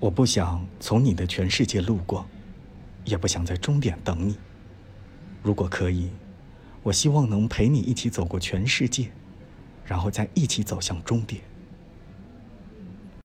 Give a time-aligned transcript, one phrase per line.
[0.00, 2.24] 我不想从你的全世界路过
[3.04, 4.36] 也不想在终点等你。
[5.42, 6.10] 如果可以
[6.82, 9.10] 我希望能陪你一起走过全世界
[9.84, 11.42] 然后再一起走向终点。